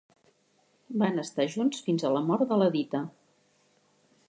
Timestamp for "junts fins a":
1.57-2.13